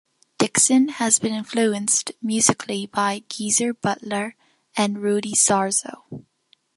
[0.39, 4.35] Dixon has been influenced musically by Geezer Butler
[4.75, 6.25] and Rudy Sarzo.